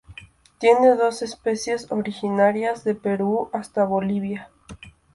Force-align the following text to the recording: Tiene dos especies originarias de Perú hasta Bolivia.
Tiene 0.57 0.95
dos 0.95 1.21
especies 1.21 1.91
originarias 1.91 2.83
de 2.83 2.95
Perú 2.95 3.51
hasta 3.53 3.83
Bolivia. 3.85 4.49